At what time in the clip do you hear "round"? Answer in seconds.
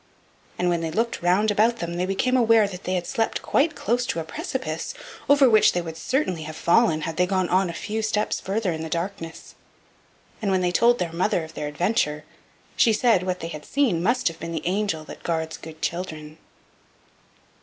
1.21-1.51